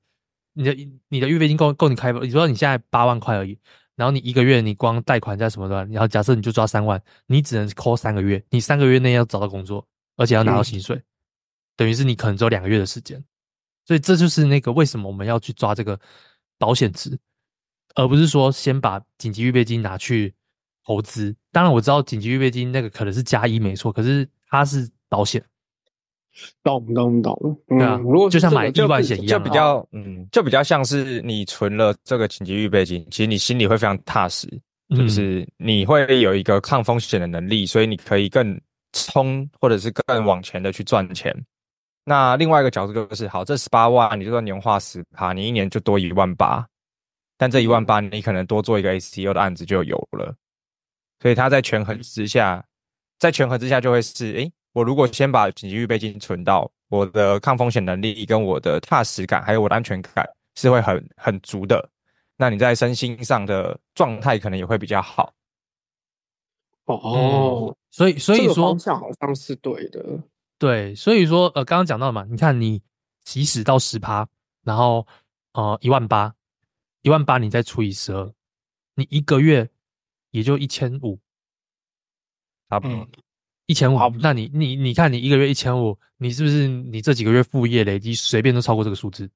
[0.55, 0.77] 你的
[1.09, 2.21] 你的预备金够够你 cover。
[2.21, 3.59] 你说你现在八万块而已，
[3.97, 11.05] 然后你一个月你光贷款加什么的，然后假设你就抓三万，你只能扣三个月，你三个月内要找到工作，而且要拿到薪水，嗯、
[11.77, 13.23] 等于是你可能只有两个月的时间。
[13.85, 15.99] 所以这就是那个为什么我们要去抓这个
[16.57, 17.19] 保险值，
[17.95, 20.35] 而不是说先把紧急预备金拿去
[20.85, 21.35] 投资。
[21.51, 25.45] 当然我知道紧急预备金那个可能是加一没错，可是它是保险。
[26.63, 34.49] 懂懂懂，嗯、对啊，如果就像买意外险一样，就比较嗯，就比较像是你存了这个紧急预备金，其实你心里会非常踏实，
[34.97, 38.59] 就是你会有一个抗风险的能力，所以你可以更
[38.93, 41.35] 冲或者是更往前的去赚钱。
[42.05, 46.67] 那另外一个角度就是，好，这十八万，你就算年化十趴，你一年就多一万八，
[47.37, 50.35] 但这一万八你可能多做一个 STO 的案子就有了，
[51.21, 52.65] 所以它在权衡之下，
[53.19, 54.53] 在权衡之下就会是，诶。
[54.73, 61.89] 我如果先把紧急预备金存到，我的抗风险能力跟我的踏实感，还有我的安全感是会很很足的。
[62.37, 65.33] 那你在身心上的状态可能也会比较好。
[66.87, 70.05] 哦，嗯、所以所以说方向好像是对的。
[70.59, 72.83] 对，所以说呃，刚刚讲到嘛，你看你
[73.25, 74.27] 即使到十趴，
[74.65, 75.07] 然后
[75.53, 76.35] 呃一万八，
[77.03, 78.33] 一万八你再除以十二，
[78.95, 79.69] 你一个月
[80.31, 81.21] 也就一千五，
[82.71, 82.97] 差不多。
[82.97, 83.09] 嗯
[83.67, 89.31] 一千五，那你你你看，你一个月一千五，你是不是你这几个月副业累积随便都超过这个数字？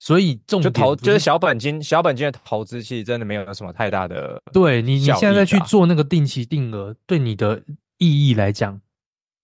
[0.00, 4.40] 所以重点就投就是小本金，小本金的投资其实真的没有什么太大的。
[4.52, 7.60] 对你你现在去做那个定期定额，对你的
[7.96, 8.80] 意义来讲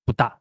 [0.05, 0.39] 不大。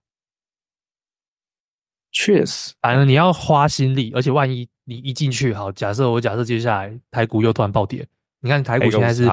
[2.12, 8.08] 确实，反正你要花心力，而且万一你一进去，好，假设我假设接下来台股又突然暴跌，
[8.39, 9.27] 你看台股现在是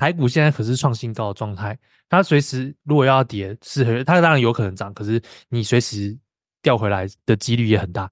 [0.00, 6.16] 台股现在可是创新高的状态，它随时如果要跌，是很它当然有可能涨，可是你随时
[6.62, 8.10] 掉回来的几率也很大。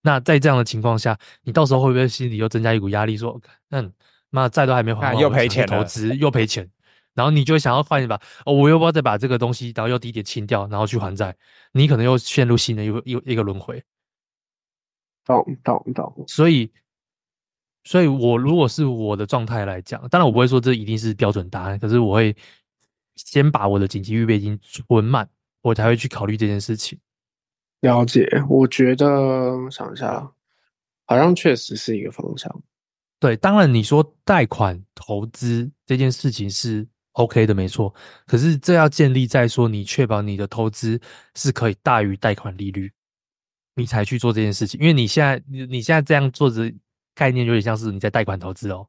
[0.00, 3.92] 那在这样的情况下，你到时候会不会心里又增加一股压力，说，嗯，
[4.30, 6.70] 妈债都还没还完，又赔钱，投资又赔钱。
[7.14, 8.14] 然后你就想要换一把
[8.46, 11.36] 哦，我又不要再把这个东西，然后又低点清掉，然后去还债，
[11.72, 13.82] 你可能又陷入新的一个一个一个轮回。
[15.24, 16.24] 懂懂懂。
[16.28, 16.72] 所以，
[17.84, 22.34] 所以我如果是我的状态来讲，当然我不会说这一定是标准答案，可是我会
[23.16, 25.28] 先把我的紧急预备金存满，
[25.62, 26.98] 我才会去考虑这件事情。
[27.80, 30.32] 了解，我觉得想一下，
[31.06, 32.62] 好像确实是一个方向。
[33.18, 37.92] 对，当然你说贷款投资这件事情是 OK 的，没错。
[38.26, 41.00] 可是这要建立在说你确保你的投资
[41.34, 42.92] 是可以大于贷款利率，
[43.74, 44.80] 你才去做这件事情。
[44.80, 46.72] 因为你现在你你现在这样做的
[47.22, 48.88] 概念有点像是你在贷款投资哦。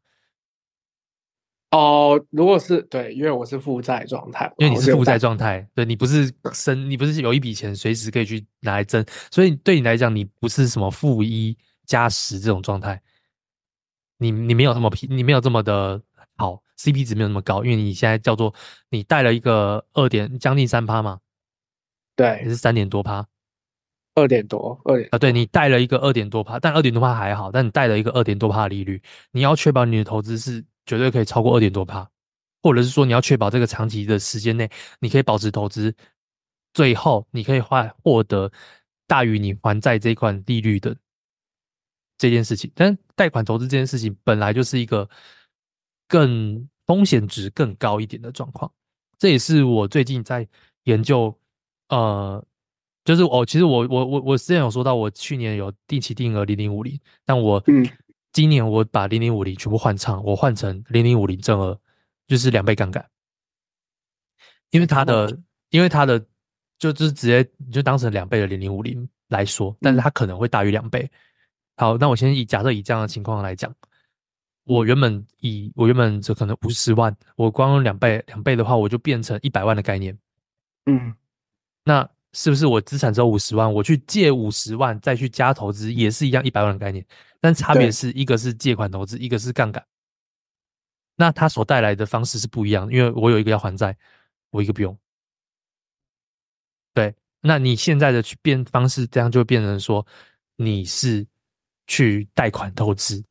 [1.70, 13.00] 哦，如果是对，因为我是负债状态，因为你是负债状态，对，你不是生，你不是有一笔钱随时可以去拿来挣，所以对你来讲，你不是什么负一加十这种状态。
[14.18, 16.02] 你你没有这么平，你没有这么的
[16.38, 18.52] 好，CP 值没有那么高，因为你现在叫做
[18.90, 21.20] 你贷了一个二点将近三趴嘛，
[22.16, 23.28] 对，也是三点多趴，
[24.16, 32.10] 二点多，二点啊，对，你贷了一个二点多趴，但二点多趴还好，但你贷了一个二点多趴的利率，你要确保你的投资是绝对可以超过二点多趴，
[32.62, 35.96] 或者是说你要确保这个长期的时间内你可以保持投资，
[36.74, 38.52] 最后你可以换获得
[39.08, 40.96] 大于你还债这一块利率的。
[42.16, 45.10] 这件事情，但贷款投资这件事情本来就是一个
[46.08, 48.72] 更风险值更高一点的状况。
[49.18, 50.48] 这也是我最近在
[50.84, 51.38] 研究，
[51.90, 52.42] 呃，
[53.04, 57.62] 就是哦，其实我我我我之前有说到，我去年有定期定额零零五零，但我
[58.32, 61.80] 今年我把零零五零全部换仓，我换成零零五零正额，
[62.26, 63.06] 就是两倍杠杆，
[64.72, 65.38] 因为它的，
[65.70, 66.20] 因为它的
[66.80, 71.10] 就就是直接你就当成两倍的零零五零来说，但是它可能会大于两倍。
[71.76, 73.76] 好，那我先以假设以这样的情况来讲，
[74.64, 80.18] 我原本以我原本就可能五十万，我光用两倍两倍的话，我就变成一百万的概念。
[80.86, 81.14] 嗯，
[81.84, 87.06] 那是不是我资产只有五十万，我去借五十万再去加投资，也是一样一百万的概念？
[87.40, 89.86] 但差别是一个是借款投资，一个是杠杆。
[91.16, 93.96] 那它所带来的方式是不一样的，因为我有一个要还债，
[94.52, 94.98] 我一个不用。
[96.94, 100.06] 对，那你现在的去变方式，这样就变成说
[100.56, 101.26] 你是。
[101.86, 103.22] 去贷款投资，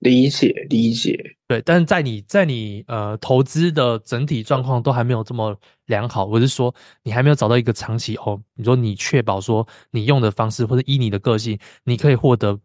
[0.00, 12.60] 理解理解，对，但是在你在你呃投资的整体状况都还没有这么良好，我是说你还没有找到一个长期哦，你说你确保说你用的方式或者依你的个性，你可以获得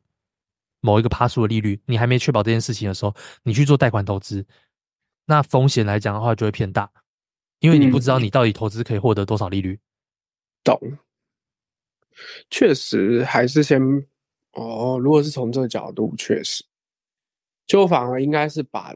[0.82, 4.46] 某一个趴数的利率，你还没确保这件事情的时候，你去做贷款投资，
[5.26, 6.90] 那风险来讲的话就会偏大，
[7.60, 9.80] 因为你不知道你到底投资可以获得多少利率，
[10.64, 10.78] 懂。
[12.50, 13.82] 确实，还是先
[14.52, 15.00] 哦。
[15.02, 16.64] 如果是从这个角度，确实，
[17.72, 18.94] 就反而应该是把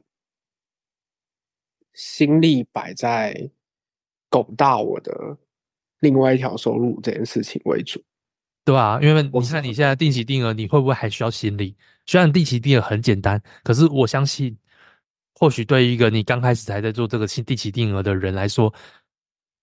[1.93, 3.49] 心力摆在
[4.29, 5.37] 拱大我的
[5.99, 8.03] 另外一条收入这件事情为主，
[8.65, 8.99] 对吧？
[9.01, 11.73] 因为你看你现在定期定额，你会不会还需要心力？
[12.05, 14.57] 虽然定期定额很简单，可是我相信，
[15.35, 18.73] 或许对于一个你刚开始还在做这个定期定额的人来说，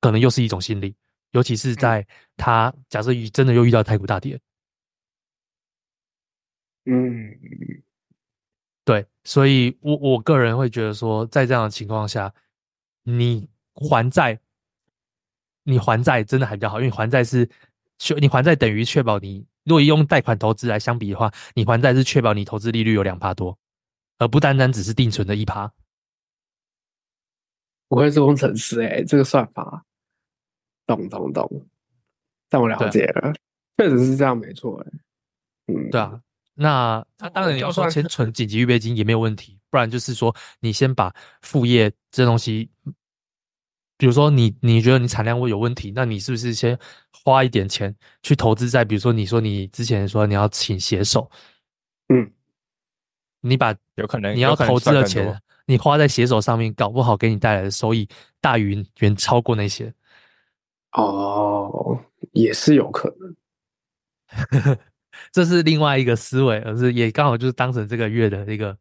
[0.01, 0.97] 可能又是一种心力。
[1.33, 2.07] 尤其是在
[2.39, 4.41] 他假设真的又遇到太股大跌，
[6.87, 7.39] 嗯，
[8.85, 12.35] 对，所以我我个人会觉得说，在这样的情况下，
[13.05, 14.41] 你还债，
[15.65, 17.49] 你还债真的还比较好，因为还债是
[17.99, 23.57] 确，你还债等于确保你，如果用贷款投资来相比的话，你还债是确保你投资利率有两趴多，
[24.19, 25.73] 而不单单只是定存的一趴。
[27.89, 29.85] 我会是工程师哎、欸，这个算法。
[30.85, 31.69] 懂懂懂，
[32.49, 33.33] 但我了解了，
[33.79, 34.93] 确实是这样，没错哎。
[35.69, 36.21] 嗯，对啊，
[36.55, 42.71] 那那当然你要说先存紧急预备金也没有问题，不然就是说你先把副业这东西，
[43.97, 46.79] 比如说你你觉得你产量会有问题，那你是不是先
[47.25, 51.31] 花一点钱去投资在，比如说你说你之前说你要请写手，
[52.09, 52.31] 嗯，
[53.41, 58.09] 你把有可能你要投资的钱你花在写手上面，搞不好给你带来的收益
[58.41, 59.95] 大于远超过那些。
[60.93, 61.99] 哦，
[62.33, 63.09] 也是有可
[64.59, 64.77] 能，
[65.31, 68.77] 这是另外一个思维，而是也刚好就是当成这个月的一个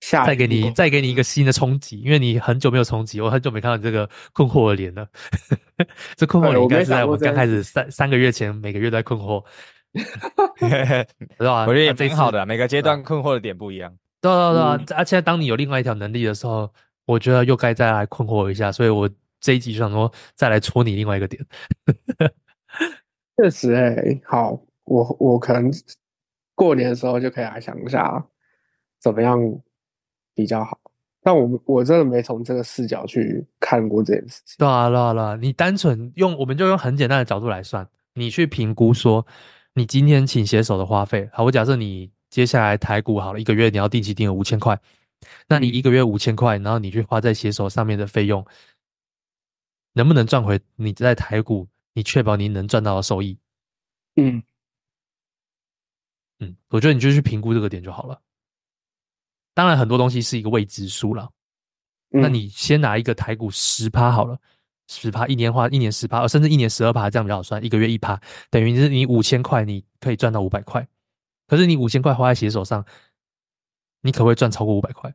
[0.00, 5.06] 下再给你再给你一个新的冲击，因为你很久没有冲击，我很久没看到你这个困惑的脸了。
[6.16, 9.44] 这困惑应该是在我们刚开始三三个月前，每个月都在困惑，
[11.38, 11.66] 知道吧？
[11.66, 13.94] 我觉得也挺好的，每个阶段困惑的点不一样。
[14.22, 16.72] 对对对啊，而且当你有另外一条能力的时候，
[17.06, 19.08] 我觉得又该再来困惑一下，所以我
[19.40, 21.42] 这一集就想说再来戳你另外一个点。
[23.40, 25.70] 确实哎、欸，好，我我可能
[26.54, 28.26] 过年的时候就可以来想一下
[29.00, 29.38] 怎么样。
[30.32, 30.78] 比较好，
[31.22, 34.54] 但我我真的没从这个视角去看过这件事情。
[34.58, 39.26] 对啊，对啊，对啊，你单纯用，我们就用很简单的角度来算，你去评估说，
[39.74, 41.28] 你今天请写手的花费。
[41.32, 44.80] 好，我假设你接下来台股好了，一个月你要定期定额五千块，
[45.48, 48.46] 那你一个月五千块，然后你去花在写手上面的费用，
[49.92, 53.38] 能不能赚回你在台股，你确保你能赚到的收益？
[54.16, 54.42] 嗯
[56.38, 58.20] 嗯，我觉得你就去评估这个点就好了。
[59.52, 61.30] 当然，很多东西是一个未知数了。
[62.08, 64.38] 那你先拿一个台股十趴好了，
[64.88, 67.64] 十趴一年花一年十趴，甚至一年十二趴，这样比较好算。
[67.64, 68.20] 一个月一趴，
[68.50, 70.86] 等于是你五千块，你可以赚到五百块。
[71.46, 72.84] 可是你五千块花在写手上，
[74.00, 75.14] 你可不可以赚超过五百块？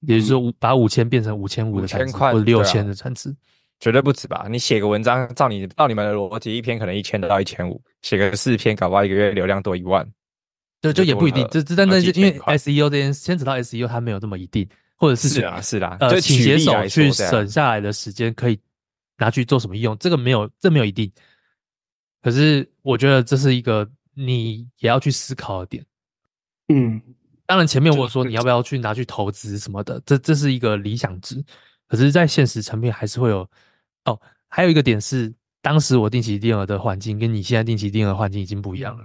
[0.00, 3.34] 也就是说，把五千变成五千五的产值，或者六千的产值，
[3.78, 4.46] 绝对不止吧？
[4.50, 10.06] 你写个文章，照你照你们的逻辑，一篇可能一千到一千五，写个四篇，搞不好一个月流量多一万。
[10.80, 18.58] 对，就也不一定，这这但那就因为 SEO 这件牵扯到 SEO，它没有这么一定，或者是是啊是啦，呃，请写手去省下来的时间可以
[19.16, 21.10] 拿去做什么用，这个没有这没有一定。
[22.22, 25.84] 可是我觉得这是一个你也要去思考的点。
[26.68, 27.00] 嗯，
[27.46, 31.42] 当然前面我说你要不要去拿去投资什么的，这这是一个理想值，
[31.88, 33.48] 可是，在现实层面还是会有。
[34.04, 39.04] 哦，还有一个点是，当时我定期定额的环境跟你现在定期定额环境已经不一样了。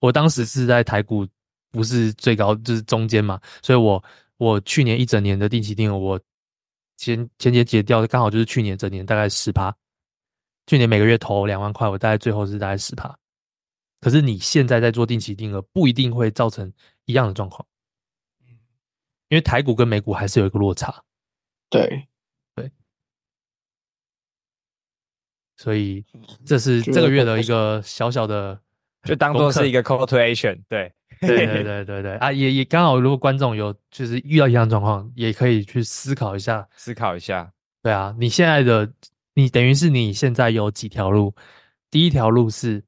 [0.00, 1.26] 我当时是在台股
[1.70, 4.02] 不是最高，就是中间嘛，所以我
[4.38, 6.20] 我去年一整年的定期定额，我
[6.96, 9.74] 前前节结掉的，刚好就是去年整年大概十趴。
[10.66, 13.14] 去年每个月投两万块，我大概最后是大概十趴。
[14.00, 16.72] 可是你现在在做定期定额，不一定会造成
[17.04, 17.66] 一样的状况，
[19.28, 21.02] 因为台股跟美股还是有一个落差。
[21.68, 22.08] 对对，
[25.58, 26.02] 所以
[26.46, 28.58] 这是这个月的一个小小的。
[29.04, 37.50] 就当做是一个 call to action，对，对对对对对啊，也也刚好，如果观众有就是遇到一样状况，也可以去思考一下，思考一下。
[37.80, 38.92] 对啊，你现在的
[39.34, 41.32] 你等于是你现在有几条路，
[41.92, 42.82] 第一条路是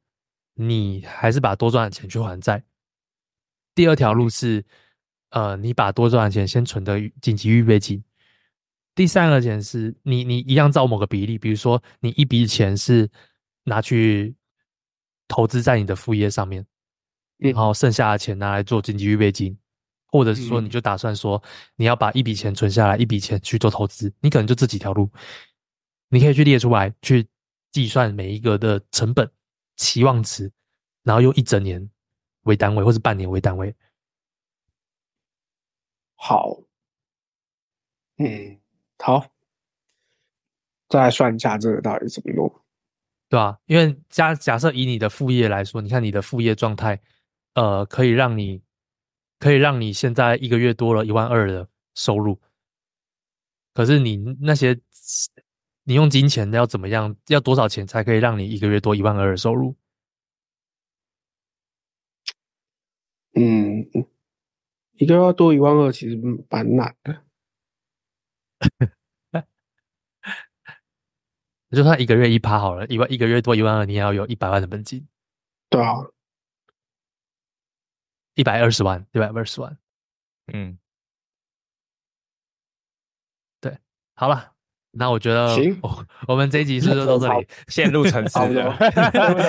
[0.54, 2.64] 你还是把多赚的钱去还债，
[3.74, 4.64] 第二条路是
[5.30, 8.02] 呃你把多赚的钱先存的紧急预备金，
[8.94, 13.10] 第三个钱是你你一样照某个比例，比如说你一笔钱是
[13.64, 14.34] 拿去。
[15.32, 16.66] 投资在你的副业上面，
[17.38, 19.56] 然后剩下的钱拿来做紧急预备金，
[20.08, 21.40] 或者是说你就打算说
[21.76, 25.08] 你要把一笔钱存下来，一笔钱去做投资，你可能就这几条路，
[26.08, 27.28] 你可以去列出来，去
[27.70, 29.30] 计算每一个的成本、
[29.76, 30.50] 期望值，
[31.04, 31.88] 然后用一整年
[32.42, 33.72] 为单位，或是半年为单位。
[36.16, 36.60] 好，
[38.16, 38.59] 嗯，
[39.00, 39.26] 好，
[40.88, 42.48] 再来算一下这个到底怎么弄。
[43.28, 43.58] 对吧？
[43.66, 47.00] 因为假假设以你的副业来说，你看你的副业状态，
[47.54, 48.60] 呃，可以让你，
[49.38, 52.40] 可以让你现在一个月多了一万二的收入。
[53.72, 54.76] 可是你那些，
[55.84, 57.14] 你用金钱要怎么样？
[57.28, 59.76] 要多少钱才可以让你一个月多一万二的收入？
[63.34, 63.88] 嗯，
[64.94, 66.16] 一个月要多一万二，其实
[66.50, 67.22] 蛮难的。
[71.70, 75.06] 就算一个月一趴好了，一万一个月多一万二，你也要有一百万的本金。
[75.68, 75.94] 对啊，
[78.34, 79.78] 一百二十万，一百二十万。
[80.52, 80.78] 嗯，
[83.60, 83.78] 对，
[84.14, 84.52] 好了。
[84.92, 85.76] 那我觉得，行，
[86.26, 88.76] 我们这一集是不是到这里陷入沉思了？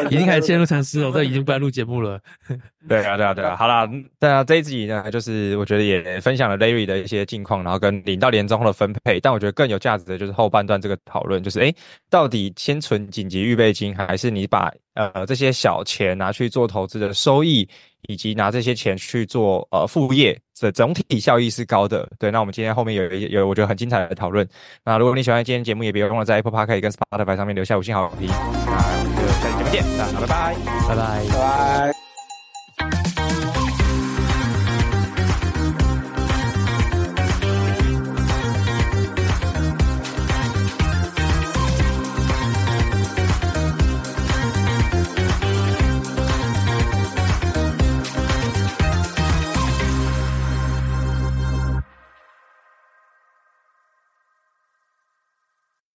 [0.10, 2.20] 已经开始陷入沉思了，这已经不来录节目了。
[2.88, 3.56] 对啊，对啊，对啊。
[3.56, 3.90] 好啦，
[4.20, 9.20] 那这一集呢，就是我觉得也分享了 Larry 的一些近况，然后跟领到年终后的分配。
[9.20, 11.74] 但我觉得更有价值的就是后半段这个讨论，就是哎，
[12.10, 17.68] 到底先存紧急预备金，还是你把呃这些小钱拿去做投资的收益？
[18.08, 22.08] 以及拿这些钱去做呃副业，这总体效益是高的。
[22.20, 24.48] 对，那我们今天后面有一有我觉得很精彩的讨论。
[24.84, 28.28] 那如果你喜欢今天节目，也别忘了在 Apple Podcast 跟 Spotify 上面留下五星好评。
[28.28, 30.56] 那我们就下期节目见，那拜拜，
[30.88, 32.11] 拜拜，拜拜。